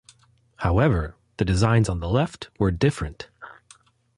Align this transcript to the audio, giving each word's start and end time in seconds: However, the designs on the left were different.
However, 0.55 1.15
the 1.37 1.45
designs 1.45 1.87
on 1.87 1.99
the 1.99 2.09
left 2.09 2.49
were 2.57 2.71
different. 2.71 3.29